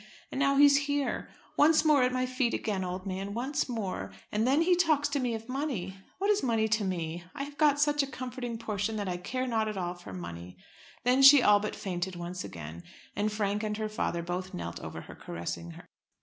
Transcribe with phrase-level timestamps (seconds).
[0.31, 1.29] And now he is here.
[1.57, 4.11] Once more at my feet again, old man, once more!
[4.31, 5.95] And then he talks to me of money!
[6.17, 7.23] What is money to me?
[7.35, 10.57] I have got such a comforting portion that I care not at all for money."
[11.03, 12.81] Then she all but fainted once again,
[13.15, 15.87] and Frank and her father both knelt over her caressing her.